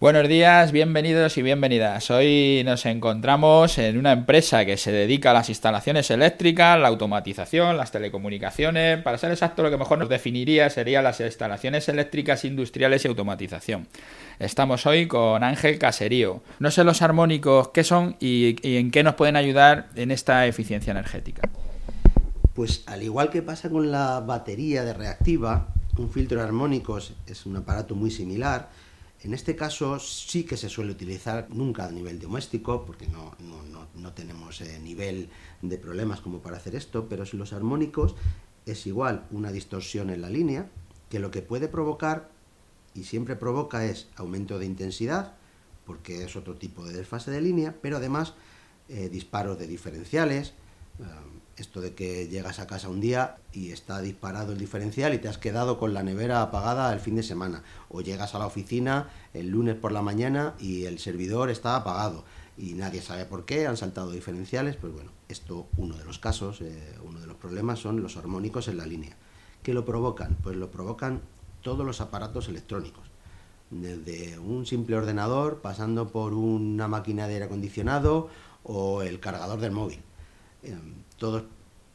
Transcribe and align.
Buenos 0.00 0.28
días, 0.28 0.72
bienvenidos 0.72 1.36
y 1.36 1.42
bienvenidas. 1.42 2.10
Hoy 2.10 2.62
nos 2.64 2.86
encontramos 2.86 3.76
en 3.76 3.98
una 3.98 4.12
empresa 4.12 4.64
que 4.64 4.78
se 4.78 4.90
dedica 4.90 5.30
a 5.30 5.34
las 5.34 5.50
instalaciones 5.50 6.10
eléctricas, 6.10 6.80
la 6.80 6.88
automatización, 6.88 7.76
las 7.76 7.92
telecomunicaciones. 7.92 9.02
Para 9.02 9.18
ser 9.18 9.30
exacto, 9.30 9.62
lo 9.62 9.68
que 9.68 9.76
mejor 9.76 9.98
nos 9.98 10.08
definiría 10.08 10.70
serían 10.70 11.04
las 11.04 11.20
instalaciones 11.20 11.86
eléctricas 11.90 12.46
industriales 12.46 13.04
y 13.04 13.08
automatización. 13.08 13.88
Estamos 14.38 14.86
hoy 14.86 15.06
con 15.06 15.44
Ángel 15.44 15.78
Caserío. 15.78 16.40
No 16.60 16.70
sé 16.70 16.82
los 16.82 17.02
armónicos 17.02 17.68
qué 17.68 17.84
son 17.84 18.16
y, 18.20 18.56
y 18.66 18.78
en 18.78 18.90
qué 18.90 19.02
nos 19.02 19.16
pueden 19.16 19.36
ayudar 19.36 19.90
en 19.96 20.12
esta 20.12 20.46
eficiencia 20.46 20.92
energética. 20.92 21.42
Pues 22.54 22.84
al 22.86 23.02
igual 23.02 23.28
que 23.28 23.42
pasa 23.42 23.68
con 23.68 23.92
la 23.92 24.20
batería 24.20 24.82
de 24.82 24.94
reactiva, 24.94 25.74
un 25.98 26.10
filtro 26.10 26.38
de 26.38 26.44
armónicos 26.44 27.12
es 27.26 27.44
un 27.44 27.56
aparato 27.56 27.94
muy 27.94 28.10
similar 28.10 28.70
en 29.22 29.34
este 29.34 29.54
caso 29.54 29.98
sí 29.98 30.44
que 30.44 30.56
se 30.56 30.70
suele 30.70 30.92
utilizar 30.92 31.48
nunca 31.50 31.84
a 31.84 31.90
nivel 31.90 32.18
doméstico, 32.18 32.86
porque 32.86 33.06
no, 33.06 33.36
no, 33.94 34.12
tenemos 34.12 34.60
eh, 34.62 34.78
nivel 34.80 35.28
de 35.60 35.76
problemas 35.76 36.20
como 36.20 36.40
para 36.40 36.56
hacer 36.56 36.74
esto, 36.74 37.06
pero 37.08 37.26
si 37.26 37.36
los 37.36 37.52
armónicos 37.52 38.16
es 38.64 38.86
igual 38.86 39.26
una 39.30 39.52
distorsión 39.52 40.10
en 40.10 40.22
la 40.22 40.30
línea, 40.30 40.70
que 41.10 41.18
lo 41.18 41.30
que 41.30 41.42
puede 41.42 41.68
provocar, 41.68 42.30
y 42.94 43.04
siempre 43.04 43.36
provoca, 43.36 43.84
es 43.84 44.08
aumento 44.16 44.58
de 44.58 44.66
intensidad, 44.66 45.34
porque 45.84 46.24
es 46.24 46.34
otro 46.34 46.56
tipo 46.56 46.84
de 46.84 46.94
desfase 46.94 47.30
de 47.30 47.40
línea, 47.42 47.76
pero 47.82 47.98
además 47.98 48.34
eh, 48.88 49.08
disparos 49.10 49.58
de 49.58 49.66
diferenciales, 49.66 50.54
eh, 50.98 51.04
esto 51.56 51.80
de 51.80 51.94
que 51.94 52.28
llegas 52.28 52.58
a 52.58 52.66
casa 52.66 52.88
un 52.88 53.00
día 53.00 53.36
y 53.52 53.70
está 53.70 54.00
disparado 54.00 54.52
el 54.52 54.58
diferencial 54.58 55.14
y 55.14 55.18
te 55.18 55.28
has 55.28 55.38
quedado 55.38 55.78
con 55.78 55.94
la 55.94 56.02
nevera 56.02 56.42
apagada 56.42 56.92
el 56.92 57.00
fin 57.00 57.16
de 57.16 57.22
semana. 57.22 57.62
O 57.88 58.00
llegas 58.00 58.34
a 58.34 58.38
la 58.38 58.46
oficina 58.46 59.10
el 59.34 59.48
lunes 59.48 59.76
por 59.76 59.92
la 59.92 60.02
mañana 60.02 60.54
y 60.58 60.84
el 60.84 60.98
servidor 60.98 61.50
está 61.50 61.76
apagado 61.76 62.24
y 62.56 62.74
nadie 62.74 63.02
sabe 63.02 63.24
por 63.24 63.44
qué, 63.44 63.66
han 63.66 63.76
saltado 63.76 64.10
diferenciales. 64.10 64.76
Pues 64.76 64.92
bueno, 64.92 65.10
esto, 65.28 65.66
uno 65.76 65.96
de 65.96 66.04
los 66.04 66.18
casos, 66.18 66.60
eh, 66.60 66.98
uno 67.04 67.20
de 67.20 67.26
los 67.26 67.36
problemas 67.36 67.78
son 67.78 68.02
los 68.02 68.16
armónicos 68.16 68.68
en 68.68 68.78
la 68.78 68.86
línea. 68.86 69.16
¿Qué 69.62 69.74
lo 69.74 69.84
provocan? 69.84 70.36
Pues 70.42 70.56
lo 70.56 70.70
provocan 70.70 71.20
todos 71.62 71.84
los 71.84 72.00
aparatos 72.00 72.48
electrónicos. 72.48 73.04
Desde 73.70 74.38
un 74.38 74.66
simple 74.66 74.96
ordenador, 74.96 75.60
pasando 75.60 76.08
por 76.08 76.34
una 76.34 76.88
máquina 76.88 77.28
de 77.28 77.34
aire 77.34 77.44
acondicionado 77.44 78.28
o 78.64 79.02
el 79.02 79.20
cargador 79.20 79.60
del 79.60 79.70
móvil 79.70 80.00
Em, 80.62 80.92
todos 81.20 81.44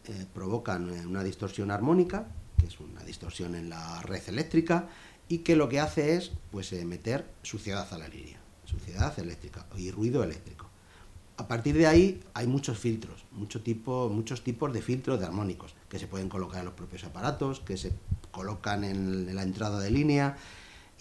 eh, 0.05 0.25
provocan 0.33 0.93
eh, 0.93 1.05
una 1.05 1.23
distorsión 1.23 1.71
armónica, 1.71 2.27
que 2.59 2.67
es 2.67 2.79
una 2.79 3.03
distorsión 3.03 3.55
en 3.55 3.69
la 3.69 4.01
red 4.03 4.21
eléctrica, 4.27 4.87
y 5.27 5.39
que 5.39 5.55
lo 5.55 5.67
que 5.67 5.79
hace 5.79 6.15
es 6.15 6.31
pues, 6.51 6.71
eh, 6.71 6.85
meter 6.85 7.25
suciedad 7.41 7.91
a 7.91 7.97
la 7.97 8.07
línea, 8.07 8.39
suciedad 8.65 9.17
eléctrica 9.19 9.65
y 9.75 9.89
ruido 9.89 10.23
eléctrico. 10.23 10.69
A 11.37 11.47
partir 11.47 11.75
de 11.75 11.87
ahí 11.87 12.21
hay 12.35 12.45
muchos 12.45 12.77
filtros, 12.77 13.25
muchos 13.31 13.63
tipos 13.63 14.71
de 14.71 14.81
filtros 14.81 15.19
de 15.19 15.25
armónicos 15.25 15.73
que 15.89 15.99
se 15.99 16.07
pueden 16.07 16.29
colocar 16.29 16.59
en 16.59 16.65
los 16.65 16.75
propios 16.75 17.03
aparatos, 17.03 17.59
que 17.59 17.75
se 17.75 17.91
colocan 18.31 18.83
en 18.83 19.35
la 19.35 19.41
entrada 19.41 19.79
de 19.79 19.89
línea 19.89 20.37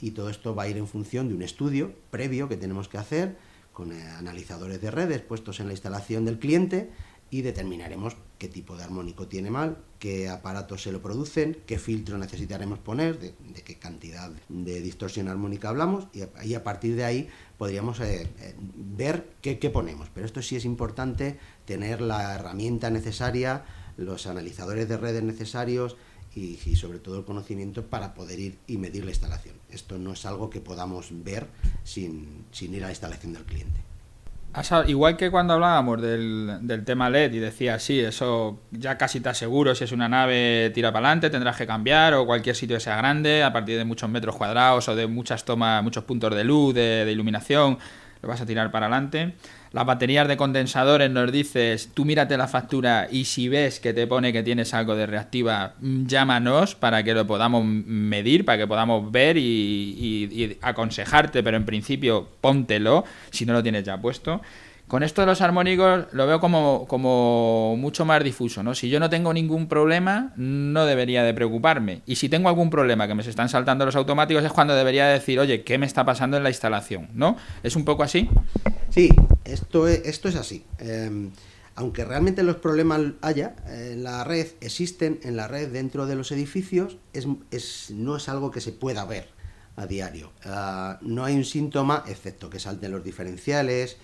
y 0.01 0.11
todo 0.13 0.31
esto 0.31 0.55
va 0.55 0.65
a 0.65 0.69
ir 0.69 0.79
en 0.79 0.89
función 0.89 1.29
de 1.29 1.35
un 1.35 1.43
estudio 1.43 1.95
previo 2.11 2.49
que 2.49 2.57
tenemos 2.57 2.89
que 2.89 2.99
hacer 2.99 3.37
con 3.73 3.93
analizadores 3.93 4.81
de 4.81 4.91
redes 4.91 5.21
puestos 5.21 5.61
en 5.61 5.67
la 5.67 5.73
instalación 5.73 6.25
del 6.25 6.39
cliente 6.39 6.91
y 7.35 7.43
determinaremos 7.43 8.15
qué 8.39 8.47
tipo 8.47 8.77
de 8.77 8.85
armónico 8.85 9.27
tiene 9.27 9.51
mal, 9.51 9.79
qué 9.99 10.29
aparatos 10.29 10.85
se 10.85 10.93
lo 10.93 11.03
producen, 11.03 11.59
qué 11.67 11.81
filtro 11.81 12.17
necesitaremos 12.17 12.79
poner, 12.79 13.19
de, 13.19 13.35
qué 13.65 13.77
cantidad 13.77 14.31
de 14.49 14.81
distorsión 14.81 15.27
armónica 15.27 15.71
hablamos 15.71 16.07
y 16.13 16.55
a, 16.55 16.63
partir 16.63 16.95
de 16.95 17.05
ahí 17.05 17.29
podríamos 17.59 17.99
eh, 17.99 18.29
eh, 18.39 18.55
ver 18.77 19.33
qué, 19.43 19.57
ponemos. 19.69 20.11
Pero 20.15 20.27
esto 20.27 20.43
sí 20.43 20.55
es 20.55 20.65
importante 20.65 21.37
tener 21.65 22.03
la 22.03 22.37
herramienta 22.37 22.89
necesaria, 22.91 23.65
los 23.97 24.29
analizadores 24.29 24.89
de 24.89 24.97
redes 24.97 25.25
necesarios 25.25 25.97
y, 26.37 26.77
sobre 26.77 27.01
todo 27.01 27.19
el 27.19 27.25
conocimiento 27.25 27.85
para 27.85 28.15
poder 28.15 28.39
ir 28.39 28.59
y 28.69 28.77
medir 28.77 29.05
la 29.05 29.11
instalación. 29.11 29.57
Esto 29.71 29.99
no 29.99 30.13
es 30.13 30.25
algo 30.25 30.51
que 30.51 30.61
podamos 30.61 31.09
ver 31.11 31.49
sin 31.83 32.45
ir 32.61 32.85
a 32.85 32.87
la 32.87 32.93
instalación 32.93 33.33
del 33.33 33.43
cliente 33.43 33.94
igual 34.87 35.17
que 35.17 35.31
cuando 35.31 35.55
hablábamos 35.55 36.01
del, 36.01 36.83
tema 36.85 37.11
LED 37.11 37.33
y 37.33 37.39
decía, 37.39 37.79
sí, 37.79 37.99
eso 38.01 38.61
ya 38.71 38.97
casi 38.97 39.21
te 39.21 39.29
aseguro, 39.29 39.75
si 39.75 39.85
es 39.85 39.93
una 39.93 40.09
nave 40.09 40.71
tira 40.75 40.93
para 40.93 41.09
adelante, 41.09 41.31
tendrás 41.31 41.57
que 41.57 41.67
cambiar, 41.67 42.15
o 42.15 42.25
cualquier 42.25 42.55
sitio 42.55 42.77
que 42.77 42.81
sea 42.81 42.97
grande, 42.97 43.43
a 43.43 43.53
partir 43.53 43.77
de 43.77 43.85
muchos 43.85 44.09
metros 44.09 44.37
cuadrados 44.37 44.89
o 44.89 44.95
de 44.95 45.07
muchas 45.07 45.45
tomas, 45.45 45.83
muchos 45.83 46.05
puntos 46.05 46.35
de 46.35 46.45
luz, 46.45 46.75
de 46.75 47.11
iluminación, 47.11 47.79
lo 48.25 48.29
vas 48.29 48.41
a 48.41 48.47
tirar 48.47 48.71
para 48.71 48.87
adelante. 48.87 49.35
Las 49.73 49.85
baterías 49.85 50.27
de 50.27 50.39
condensadores 50.39 51.11
nos 51.11 51.31
dices, 51.31 51.91
tú 51.93 52.07
mírate 52.07 52.39
la 52.39 52.49
factura 52.49 53.07
y 53.11 53.27
si 53.27 53.51
ves 53.51 53.81
que 53.81 53.93
te 53.93 54.07
pone 54.07 54.33
que 54.33 54.43
tienes 54.43 54.73
algo 54.73 54.97
de 54.97 55.05
reactiva, 55.05 55.75
mm, 55.81 56.07
llámanos 56.07 56.75
para 56.75 57.03
que 57.03 57.13
lo 57.13 57.27
podamos 57.27 57.65
medir, 57.67 58.47
para 58.47 58.59
que 58.59 58.67
podamos 58.67 59.13
ver 59.13 59.37
y 59.37 60.57
aconsejarte, 60.63 61.43
pero 61.43 61.59
en 61.59 61.67
principio 61.67 62.27
póntelo 62.41 63.05
si 63.31 63.45
no 63.45 63.53
lo 63.53 63.63
tienes 63.63 63.85
ya 63.85 64.01
puesto. 64.01 64.41
Con 64.89 65.03
esto 65.03 65.23
de 65.23 65.27
los 65.27 65.41
armónicos 65.41 66.07
lo 66.13 66.27
veo 66.27 66.41
como, 66.41 66.87
como 66.87 67.75
mucho 67.79 68.05
más 68.05 68.23
difuso, 68.23 68.63
¿no? 68.63 68.75
Si 68.75 68.91
yo 68.91 69.01
no 69.01 69.09
tengo 69.09 69.33
ningún 69.33 69.67
problema, 69.67 70.33
no 70.37 70.85
debería 70.85 71.23
de 71.23 71.33
preocuparme. 71.33 72.03
Y 72.05 72.17
si 72.17 72.29
tengo 72.29 72.51
algún 72.51 72.69
problema 72.69 73.09
que 73.09 73.15
me 73.15 73.23
se 73.23 73.31
están 73.31 73.49
saltando 73.49 73.87
los 73.87 73.97
automáticos, 73.97 74.45
es 74.45 74.53
cuando 74.53 74.75
debería 74.75 75.07
decir, 75.07 75.41
oye, 75.41 75.65
¿qué 75.65 75.79
me 75.79 75.87
está 75.87 76.05
pasando 76.05 76.37
en 76.37 76.43
la 76.43 76.51
instalación? 76.51 77.09
¿No? 77.15 77.37
¿Es 77.63 77.77
un 77.77 77.85
poco 77.87 78.03
así? 78.03 78.29
Sí, 78.91 79.09
esto 79.45 79.89
es, 79.89 80.03
esto 80.05 80.29
es 80.29 80.37
así. 80.37 80.65
Em, 80.79 81.31
aunque 81.77 82.05
realmente 82.05 82.43
los 82.43 82.57
problemas 82.57 83.01
haya, 83.23 83.57
en 83.67 84.05
la 84.05 84.23
red 84.23 84.49
existen, 84.61 85.19
en 85.23 85.37
la 85.37 85.49
red 85.49 85.73
dentro 85.73 86.07
de 86.07 86.15
los 86.15 86.31
edificios, 86.31 86.99
es, 87.15 87.27
es, 87.51 87.91
no 87.91 88.17
es 88.17 88.29
algo 88.29 88.51
que 88.51 88.61
se 88.61 88.73
pueda 88.73 89.05
ver 89.07 89.29
a 89.77 89.87
diario. 89.87 90.33
Ah, 90.45 90.99
no 91.03 91.25
hay 91.25 91.35
un 91.35 91.45
síntoma, 91.45 92.05
excepto 92.07 92.51
que 92.51 92.61
salten 92.61 92.93
los 92.93 93.03
diferenciales, 93.03 93.97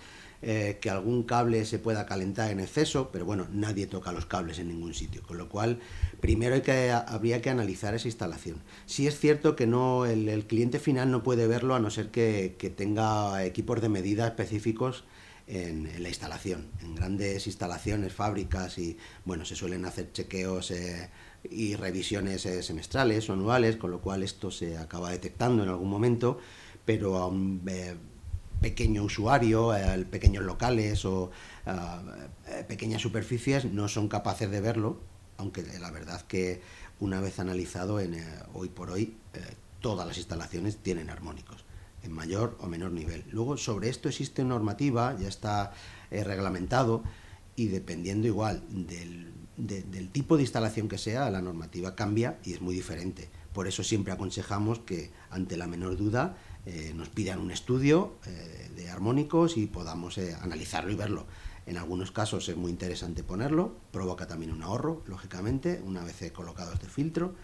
eh, 0.43 0.79
que 0.81 0.89
algún 0.89 1.25
cable 1.25 1.67
se 1.67 1.79
pueda 1.79 2.07
calentar 2.07 2.51
en 2.51 2.61
exceso, 2.61 3.11
pero 3.13 3.27
bueno, 3.27 3.47
nadie 3.53 3.87
toca 3.87 4.11
los 4.11 4.25
cables 4.25 4.59
en 4.59 4.69
ningún 4.69 4.95
sitio, 4.95 5.23
con 5.23 5.37
lo 5.37 5.51
cual 5.51 5.81
primero 6.23 6.55
hay 6.55 6.63
que, 6.63 6.91
habría 6.93 7.43
que 7.43 7.51
analizar 7.51 7.95
esa 7.95 8.09
instalación. 8.09 8.57
Sí 8.87 9.07
es 9.07 9.19
cierto 9.19 9.55
que 9.55 9.67
no 9.67 10.07
el, 10.07 10.47
cliente 10.47 10.79
final 10.79 11.11
no 11.11 11.23
puede 11.23 11.47
verlo 11.47 11.75
a 11.75 11.79
no 11.79 11.91
ser 11.91 12.11
que, 12.11 12.57
tenga 12.75 13.45
equipos 13.45 13.83
de 13.83 13.91
medida 13.91 14.27
específicos 14.27 15.05
en, 15.47 16.03
la 16.03 16.09
instalación. 16.09 16.69
En 16.81 16.95
grandes 16.95 17.47
instalaciones, 17.47 18.15
fábricas 18.15 18.79
y 18.79 18.97
bueno, 19.27 19.45
se 19.45 19.55
suelen 19.55 19.85
hacer 19.85 20.11
chequeos 20.11 20.71
eh, 20.71 21.11
y 21.51 21.75
revisiones 21.77 22.47
eh, 22.47 22.63
semestrales 22.63 23.29
o 23.29 23.35
anuales, 23.35 23.77
con 23.77 23.91
lo 23.91 24.01
cual 24.01 24.23
esto 24.23 24.51
se 24.51 24.79
acaba 24.79 25.11
detectando 25.11 25.63
en 25.65 25.69
algún 25.69 25.91
momento, 25.91 26.39
pero 26.87 27.19
aún 27.19 27.61
pequeño 28.61 29.03
usuario, 29.03 29.75
eh, 29.75 30.05
pequeños 30.11 30.45
locales 30.45 31.05
o 31.05 31.31
eh, 31.67 32.65
pequeñas 32.69 33.03
superficies 33.03 33.65
no 33.65 33.89
son 33.89 34.09
capaces 34.09 34.51
de 34.51 34.61
verlo, 34.61 35.01
aunque 35.39 35.63
la 35.79 35.91
verdad 35.91 36.21
que 36.23 36.61
una 37.01 37.21
vez 37.21 37.41
analizado 37.41 38.01
en, 38.01 38.15
eh, 38.15 38.25
hoy 38.53 38.69
por 38.69 38.91
hoy 38.91 39.17
todas 39.81 40.07
las 40.07 40.19
instalaciones 40.19 40.77
tienen 40.77 41.09
armónicos 41.09 41.65
en 42.03 42.13
mayor 42.13 42.57
o 42.61 42.67
menor 42.67 42.93
nivel. 42.93 43.25
Luego 43.31 43.57
sobre 43.57 43.89
esto 43.89 44.09
existe 44.09 44.45
normativa, 44.45 45.17
ya 45.19 45.29
está 45.29 45.73
reglamentado 46.11 47.03
y 47.57 47.69
dependiendo 47.69 48.27
igual 48.27 48.63
del, 48.69 49.33
del 49.57 50.11
tipo 50.11 50.37
de 50.37 50.43
instalación 50.43 50.89
que 50.89 50.99
sea, 50.99 51.31
la 51.31 51.41
normativa 51.41 51.95
cambia 51.95 52.39
y 52.45 52.53
es 52.53 52.61
muy 52.61 52.75
diferente. 52.75 53.29
Por 53.53 53.67
eso 53.67 53.83
siempre 53.83 54.13
aconsejamos 54.13 54.81
que 54.81 55.11
ante 55.31 55.57
la 55.57 55.67
menor 55.67 55.97
duda 55.97 56.37
eh, 56.67 56.93
nos 56.95 57.09
pidan 57.09 57.39
un 57.39 57.51
estudio 57.51 58.17
eh, 58.27 58.71
de 58.77 58.91
armónicos 58.91 59.57
y 59.57 59.67
podamos 59.67 60.19
eh, 60.19 60.37
analizarlo 60.43 60.91
y 60.91 60.95
verlo. 60.95 61.27
En 61.67 61.79
algunos 61.79 62.11
casos 62.13 62.49
es 62.49 62.57
muy 62.57 62.71
interesante 62.71 63.23
ponerlo, 63.23 63.77
provoca 63.93 64.27
también 64.27 64.53
un 64.53 64.63
ahorro, 64.63 65.03
lógicamente, 65.07 65.81
una 65.85 66.05
vez 66.05 66.33
colocado 66.33 66.73
este 66.73 66.89
filtro, 66.89 67.35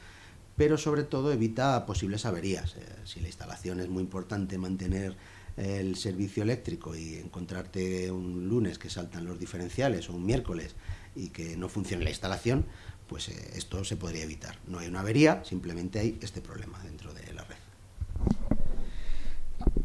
pero 0.56 0.76
sobre 0.76 1.04
todo 1.04 1.32
evita 1.32 1.86
posibles 1.86 2.26
averías. 2.26 2.74
si 3.04 3.20
la 3.20 3.28
instalación 3.28 3.80
es 3.80 3.88
muy 3.88 4.02
importante 4.02 4.58
mantener 4.58 5.16
el 5.56 5.96
servicio 5.96 6.42
eléctrico 6.42 6.96
y 6.96 7.16
encontrarte 7.16 8.10
un 8.10 8.48
lunes 8.48 8.78
que 8.78 8.90
saltan 8.90 9.26
los 9.26 9.38
diferenciales 9.38 10.10
o 10.10 10.14
un 10.14 10.26
miércoles 10.26 10.74
y 11.14 11.28
que 11.28 11.56
no 11.56 11.68
funcione 11.68 12.04
la 12.04 12.10
instalación, 12.10 12.64
pues 13.06 13.28
esto 13.28 13.84
se 13.84 13.96
podría 13.96 14.24
evitar. 14.24 14.58
No 14.66 14.78
hay 14.78 14.88
una 14.88 15.00
avería, 15.00 15.44
simplemente 15.44 16.00
hay 16.00 16.18
este 16.20 16.40
problema 16.40 16.82
dentro 16.82 17.12
de 17.14 17.32
la 17.32 17.44
red. 17.44 17.65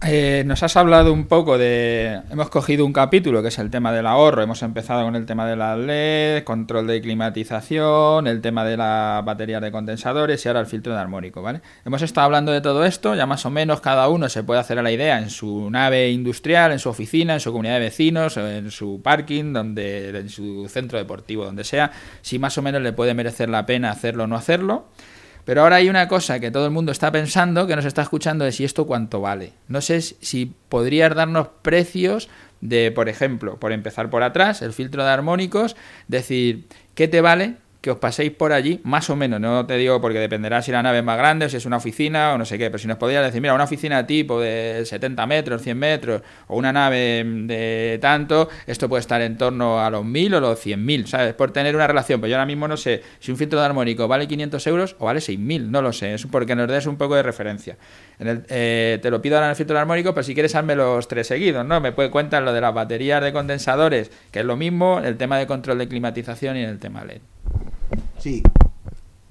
Eh, 0.03 0.41
nos 0.47 0.63
has 0.63 0.75
hablado 0.77 1.13
un 1.13 1.25
poco 1.25 1.59
de... 1.59 2.21
Hemos 2.31 2.49
cogido 2.49 2.87
un 2.87 2.93
capítulo 2.93 3.43
que 3.43 3.49
es 3.49 3.59
el 3.59 3.69
tema 3.69 3.91
del 3.91 4.07
ahorro, 4.07 4.41
hemos 4.41 4.63
empezado 4.63 5.03
con 5.03 5.15
el 5.15 5.27
tema 5.27 5.45
de 5.45 5.55
la 5.55 5.77
LED, 5.77 6.43
control 6.43 6.87
de 6.87 7.01
climatización, 7.01 8.25
el 8.25 8.41
tema 8.41 8.65
de 8.65 8.77
la 8.77 9.21
batería 9.23 9.59
de 9.59 9.71
condensadores 9.71 10.43
y 10.43 10.47
ahora 10.47 10.61
el 10.61 10.65
filtro 10.65 10.93
de 10.93 10.99
armónico, 10.99 11.43
¿vale? 11.43 11.61
Hemos 11.85 12.01
estado 12.01 12.25
hablando 12.25 12.51
de 12.51 12.61
todo 12.61 12.83
esto, 12.83 13.13
ya 13.13 13.27
más 13.27 13.45
o 13.45 13.51
menos 13.51 13.79
cada 13.79 14.09
uno 14.09 14.27
se 14.27 14.41
puede 14.41 14.59
hacer 14.59 14.79
a 14.79 14.81
la 14.81 14.91
idea 14.91 15.19
en 15.19 15.29
su 15.29 15.69
nave 15.69 16.09
industrial, 16.09 16.71
en 16.71 16.79
su 16.79 16.89
oficina, 16.89 17.35
en 17.35 17.39
su 17.39 17.51
comunidad 17.51 17.75
de 17.75 17.81
vecinos, 17.81 18.37
en 18.37 18.71
su 18.71 19.01
parking, 19.03 19.53
donde, 19.53 20.17
en 20.17 20.29
su 20.29 20.67
centro 20.67 20.97
deportivo, 20.97 21.45
donde 21.45 21.63
sea, 21.63 21.91
si 22.23 22.39
más 22.39 22.57
o 22.57 22.63
menos 22.63 22.81
le 22.81 22.91
puede 22.91 23.13
merecer 23.13 23.49
la 23.49 23.67
pena 23.67 23.91
hacerlo 23.91 24.23
o 24.23 24.27
no 24.27 24.35
hacerlo. 24.35 24.87
Pero 25.51 25.63
ahora 25.63 25.75
hay 25.75 25.89
una 25.89 26.07
cosa 26.07 26.39
que 26.39 26.49
todo 26.49 26.63
el 26.63 26.71
mundo 26.71 26.93
está 26.93 27.11
pensando, 27.11 27.67
que 27.67 27.75
nos 27.75 27.83
está 27.83 28.03
escuchando, 28.03 28.45
de 28.45 28.53
si 28.53 28.63
esto 28.63 28.87
cuánto 28.87 29.19
vale. 29.19 29.51
No 29.67 29.81
sé 29.81 29.99
si 29.99 30.55
podrías 30.69 31.13
darnos 31.13 31.49
precios 31.61 32.29
de, 32.61 32.89
por 32.89 33.09
ejemplo, 33.09 33.59
por 33.59 33.73
empezar 33.73 34.09
por 34.09 34.23
atrás, 34.23 34.61
el 34.61 34.71
filtro 34.71 35.03
de 35.03 35.09
armónicos, 35.09 35.75
decir, 36.07 36.67
¿qué 36.95 37.09
te 37.09 37.19
vale 37.19 37.57
que 37.81 37.89
os 37.89 37.97
paséis 37.97 38.31
por 38.31 38.53
allí, 38.53 38.79
más 38.83 39.09
o 39.09 39.15
menos, 39.15 39.41
no 39.41 39.65
te 39.65 39.75
digo 39.75 39.99
porque 39.99 40.19
dependerá 40.19 40.61
si 40.61 40.71
la 40.71 40.83
nave 40.83 40.99
es 40.99 41.03
más 41.03 41.17
grande, 41.17 41.49
si 41.49 41.57
es 41.57 41.65
una 41.65 41.77
oficina 41.77 42.33
o 42.33 42.37
no 42.37 42.45
sé 42.45 42.59
qué, 42.59 42.69
pero 42.69 42.77
si 42.77 42.87
nos 42.87 42.97
podías 42.97 43.25
decir, 43.25 43.41
mira, 43.41 43.55
una 43.55 43.63
oficina 43.63 44.05
tipo 44.05 44.39
de 44.39 44.83
70 44.85 45.25
metros, 45.25 45.63
100 45.63 45.77
metros, 45.77 46.21
o 46.47 46.57
una 46.57 46.71
nave 46.71 47.23
de 47.25 47.97
tanto, 47.99 48.49
esto 48.67 48.87
puede 48.87 49.01
estar 49.01 49.19
en 49.21 49.35
torno 49.35 49.79
a 49.79 49.89
los 49.89 50.05
1000 50.05 50.35
o 50.35 50.39
los 50.39 50.63
100.000, 50.63 51.07
¿sabes? 51.07 51.33
Por 51.33 51.51
tener 51.51 51.75
una 51.75 51.87
relación, 51.87 52.19
pues 52.19 52.29
yo 52.29 52.35
ahora 52.35 52.45
mismo 52.45 52.67
no 52.67 52.77
sé 52.77 53.01
si 53.19 53.31
un 53.31 53.37
filtro 53.37 53.59
de 53.59 53.65
armónico 53.65 54.07
vale 54.07 54.27
500 54.27 54.67
euros 54.67 54.95
o 54.99 55.05
vale 55.05 55.19
6000, 55.19 55.71
no 55.71 55.81
lo 55.81 55.91
sé, 55.91 56.13
es 56.13 56.25
porque 56.27 56.55
nos 56.55 56.67
des 56.67 56.85
un 56.85 56.97
poco 56.97 57.15
de 57.15 57.23
referencia. 57.23 57.77
Eh, 58.19 58.99
te 59.01 59.09
lo 59.09 59.23
pido 59.23 59.37
ahora 59.37 59.47
en 59.47 59.51
el 59.51 59.55
filtro 59.55 59.73
de 59.73 59.81
armónico, 59.81 60.13
pero 60.13 60.23
si 60.23 60.35
quieres 60.35 60.53
hazme 60.53 60.75
los 60.75 61.07
tres 61.07 61.25
seguidos, 61.25 61.65
¿no? 61.65 61.81
Me 61.81 61.93
puede 61.93 62.11
contar 62.11 62.43
lo 62.43 62.53
de 62.53 62.61
las 62.61 62.75
baterías 62.75 63.23
de 63.23 63.33
condensadores, 63.33 64.11
que 64.29 64.41
es 64.41 64.45
lo 64.45 64.55
mismo, 64.55 64.99
el 64.99 65.17
tema 65.17 65.39
de 65.39 65.47
control 65.47 65.79
de 65.79 65.87
climatización 65.87 66.57
y 66.57 66.61
el 66.61 66.77
tema 66.77 67.03
LED. 67.03 67.21
Sí, 68.21 68.43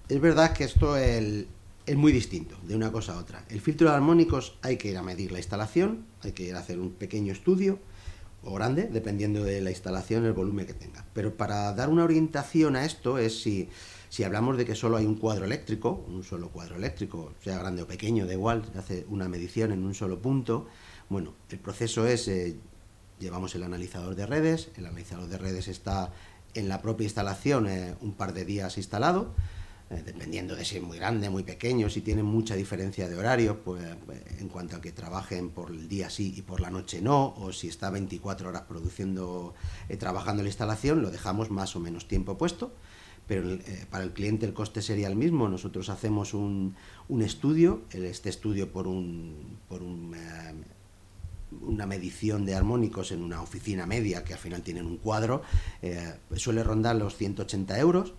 es 0.08 0.20
verdad 0.20 0.52
que 0.52 0.64
esto 0.64 0.96
es, 0.96 1.46
muy 1.94 2.10
distinto 2.10 2.56
de 2.64 2.74
una 2.74 2.90
cosa 2.90 3.14
a 3.14 3.18
otra. 3.18 3.44
El 3.48 3.60
filtro 3.60 3.88
de 3.88 3.94
armónicos 3.94 4.58
hay 4.62 4.78
que 4.78 4.90
ir 4.90 4.96
a 4.96 5.02
medir 5.02 5.30
la 5.30 5.38
instalación, 5.38 6.06
hay 6.22 6.32
que 6.32 6.42
ir 6.42 6.56
a 6.56 6.58
hacer 6.58 6.80
un 6.80 6.90
pequeño 6.90 7.32
estudio 7.32 7.78
o 8.42 8.52
grande, 8.52 8.88
dependiendo 8.92 9.44
de 9.44 9.60
la 9.60 9.70
instalación, 9.70 10.24
el 10.24 10.32
volumen 10.32 10.66
que 10.66 10.74
tenga. 10.74 11.04
Pero 11.12 11.36
para 11.36 11.72
dar 11.72 11.88
una 11.88 12.02
orientación 12.02 12.74
a 12.74 12.84
esto 12.84 13.18
es 13.18 13.40
si, 13.40 13.68
si 14.08 14.24
hablamos 14.24 14.56
de 14.56 14.64
que 14.64 14.74
solo 14.74 14.96
hay 14.96 15.06
un 15.06 15.14
cuadro 15.14 15.44
eléctrico, 15.44 16.04
un 16.08 16.24
solo 16.24 16.48
cuadro 16.48 16.74
eléctrico, 16.74 17.34
sea 17.44 17.60
grande 17.60 17.82
o 17.82 17.86
pequeño, 17.86 18.26
da 18.26 18.32
igual, 18.32 18.64
se 18.72 18.78
hace 18.78 19.06
una 19.08 19.28
medición 19.28 19.70
en 19.70 19.84
un 19.84 19.94
solo 19.94 20.20
punto. 20.20 20.66
Bueno, 21.08 21.34
el 21.48 21.60
proceso 21.60 22.08
es, 22.08 22.26
eh, 22.26 22.56
llevamos 23.20 23.54
el 23.54 23.62
analizador 23.62 24.16
de 24.16 24.26
redes, 24.26 24.70
el 24.76 24.86
analizador 24.86 25.28
de 25.28 25.38
redes 25.38 25.68
está 25.68 26.12
en 26.54 26.68
la 26.68 26.82
propia 26.82 27.04
instalación 27.04 27.66
eh, 27.66 27.94
un 28.00 28.14
par 28.14 28.32
de 28.32 28.44
días 28.44 28.76
instalado, 28.76 29.34
eh, 29.90 30.02
dependiendo 30.04 30.56
de 30.56 30.64
si 30.64 30.76
es 30.76 30.82
muy 30.82 30.98
grande, 30.98 31.30
muy 31.30 31.42
pequeño, 31.42 31.90
si 31.90 32.00
tienen 32.00 32.24
mucha 32.24 32.54
diferencia 32.54 33.08
de 33.08 33.16
horario, 33.16 33.60
pues 33.64 33.82
en 34.38 34.48
cuanto 34.48 34.76
a 34.76 34.80
que 34.80 34.92
trabajen 34.92 35.50
por 35.50 35.70
el 35.70 35.88
día 35.88 36.10
sí 36.10 36.34
y 36.36 36.42
por 36.42 36.60
la 36.60 36.70
noche 36.70 37.00
no, 37.00 37.34
o 37.36 37.52
si 37.52 37.68
está 37.68 37.90
24 37.90 38.48
horas 38.48 38.62
produciendo, 38.62 39.54
eh, 39.88 39.96
trabajando 39.96 40.42
la 40.42 40.48
instalación, 40.48 41.02
lo 41.02 41.10
dejamos 41.10 41.50
más 41.50 41.74
o 41.76 41.80
menos 41.80 42.08
tiempo 42.08 42.36
puesto 42.38 42.72
pero 43.26 43.58
para 43.90 44.02
el 44.02 44.12
cliente 44.12 44.44
el 44.44 44.52
coste 44.52 44.82
sería 44.82 45.06
el 45.06 45.14
mismo. 45.14 45.48
Nosotros 45.48 45.88
hacemos 45.88 46.34
un, 46.34 46.74
un 47.08 47.22
estudio, 47.22 47.82
este 47.92 48.28
estudio 48.28 48.72
por 48.72 48.88
un, 48.88 49.56
por 49.68 49.84
un 49.84 50.16
una 51.80 51.86
medición 51.86 52.44
de 52.44 52.54
armónicos 52.54 53.10
en 53.10 53.22
una 53.22 53.40
oficina 53.40 53.86
media, 53.86 54.22
que 54.22 54.34
al 54.34 54.38
final 54.38 54.60
tienen 54.60 54.84
un 54.84 54.98
cuadro, 54.98 55.40
eh, 55.80 56.12
suele 56.36 56.62
rondar 56.62 56.96
los 56.96 57.16
180 57.16 57.78
euros. 57.78 58.12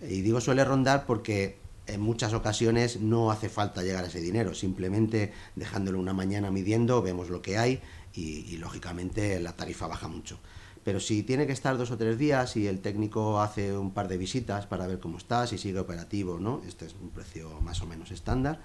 Y 0.00 0.22
digo 0.22 0.40
suele 0.40 0.64
rondar 0.64 1.04
porque 1.04 1.58
en 1.86 2.00
muchas 2.00 2.32
ocasiones 2.32 3.00
no 3.00 3.30
hace 3.30 3.50
falta 3.50 3.82
llegar 3.82 4.04
a 4.04 4.06
ese 4.06 4.20
dinero, 4.20 4.54
simplemente 4.54 5.32
dejándolo 5.56 5.98
una 5.98 6.14
mañana 6.14 6.50
midiendo, 6.50 7.02
vemos 7.02 7.28
lo 7.28 7.42
que 7.42 7.58
hay 7.58 7.80
y, 8.14 8.56
lógicamente 8.56 9.38
la 9.40 9.54
tarifa 9.54 9.86
baja 9.86 10.08
mucho. 10.08 10.38
Pero 10.82 10.98
si 10.98 11.22
tiene 11.22 11.46
que 11.46 11.52
estar 11.52 11.76
dos 11.76 11.90
o 11.90 11.98
tres 11.98 12.16
días 12.16 12.56
y 12.56 12.66
el 12.66 12.80
técnico 12.80 13.42
hace 13.42 13.76
un 13.76 13.92
par 13.92 14.08
de 14.08 14.16
visitas 14.16 14.64
para 14.66 14.86
ver 14.86 15.00
cómo 15.00 15.18
está, 15.18 15.46
si 15.46 15.58
sigue 15.58 15.80
operativo, 15.80 16.38
¿no? 16.38 16.62
Este 16.66 16.86
es 16.86 16.94
un 16.94 17.10
precio 17.10 17.60
más 17.60 17.82
o 17.82 17.86
menos 17.86 18.10
estándar. 18.10 18.60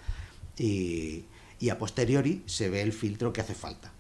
Y 0.58 1.26
a 1.70 1.78
posteriori 1.78 2.44
se 2.46 2.70
ve 2.70 2.82
el 2.82 2.94
filtro 2.94 3.34
que 3.34 3.42
hace 3.42 3.56
falta. 3.56 3.92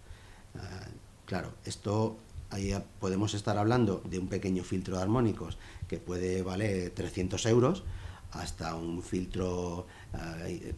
Ah, 0.55 0.87
claro, 1.25 1.53
esto 1.65 2.17
ahí 2.49 2.73
podemos 2.99 3.33
estar 3.33 3.57
hablando 3.57 4.01
de 4.05 4.19
un 4.19 4.27
pequeño 4.27 4.63
filtro 4.63 4.97
de 4.97 5.03
armónicos 5.03 5.57
que 5.87 5.97
puede 5.97 6.43
valer 6.43 6.91
300 6.91 7.45
euros 7.45 7.83
hasta 8.31 8.75
un 8.75 9.03
filtro 9.03 9.87
ah, 10.13 10.37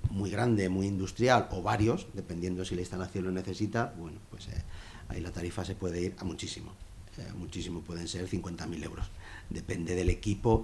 muy 0.09 0.29
grande, 0.29 0.69
muy 0.69 0.87
industrial 0.87 1.47
o 1.51 1.61
varios, 1.61 2.07
dependiendo 2.13 2.65
si 2.65 2.75
la 2.75 2.81
instalación 2.81 3.25
lo 3.25 3.31
necesita, 3.31 3.93
bueno, 3.97 4.19
pues 4.29 4.47
eh, 4.47 4.63
ahí 5.09 5.21
la 5.21 5.31
tarifa 5.31 5.63
se 5.63 5.75
puede 5.75 6.01
ir 6.01 6.15
a 6.19 6.23
muchísimo. 6.23 6.73
Eh, 7.17 7.31
muchísimo, 7.35 7.81
pueden 7.81 8.07
ser 8.07 8.27
50.000 8.27 8.83
euros. 8.83 9.05
Depende 9.49 9.93
del 9.93 10.09
equipo 10.09 10.63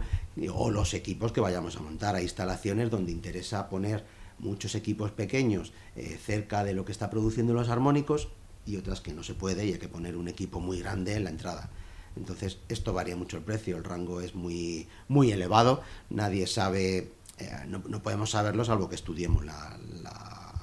o 0.52 0.72
los 0.72 0.96
equipos 0.96 1.32
que 1.32 1.42
vayamos 1.42 1.78
a 1.78 1.82
montar. 1.82 2.16
Hay 2.16 2.24
instalaciones 2.24 2.90
donde 2.90 3.12
interesa 3.12 3.70
poner 3.70 4.04
muchos 4.40 4.74
equipos 4.74 5.12
pequeños 5.12 5.74
eh, 5.96 6.18
cerca 6.20 6.64
de 6.64 6.74
lo 6.74 6.86
que 6.86 6.92
está 6.92 7.10
produciendo 7.10 7.54
los 7.54 7.70
armónicos 7.70 8.30
y 8.66 8.78
otras 8.78 9.02
que 9.02 9.14
no 9.14 9.24
se 9.24 9.34
puede 9.34 9.66
y 9.66 9.74
hay 9.74 9.80
que 9.80 9.88
poner 9.88 10.16
un 10.16 10.28
equipo 10.28 10.60
muy 10.60 10.80
grande 10.80 11.16
en 11.16 11.24
la 11.24 11.30
entrada. 11.30 11.70
Entonces, 12.16 12.58
esto 12.70 12.94
varía 12.94 13.16
mucho 13.16 13.38
el 13.38 13.44
precio, 13.44 13.78
el 13.78 13.84
rango 13.84 14.22
es 14.22 14.36
muy, 14.36 14.88
muy 15.08 15.32
elevado, 15.32 15.82
nadie 16.10 16.48
sabe, 16.48 17.12
eh, 17.38 17.52
no, 17.68 17.82
podemos 18.04 18.32
saberlo 18.32 18.66
salvo 18.66 18.90
que 18.90 18.96
estudiemos 18.96 19.46
la, 19.46 19.78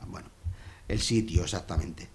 bueno, 0.08 0.28
el 0.88 1.00
sitio 1.00 1.44
exactamente. 1.44 2.08